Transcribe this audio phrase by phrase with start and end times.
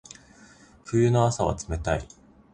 [0.83, 2.07] 冬の朝は冷たい。